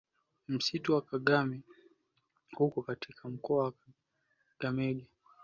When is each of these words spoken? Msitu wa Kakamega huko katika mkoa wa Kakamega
Msitu 0.47 0.93
wa 0.93 1.01
Kakamega 1.01 1.63
huko 2.57 2.81
katika 2.81 3.29
mkoa 3.29 3.63
wa 3.63 3.73
Kakamega 4.57 5.05